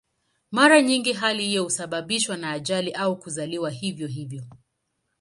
[0.51, 4.43] Mara nyingi hali hiyo husababishwa na ajali au kuzaliwa hivyo hivyo.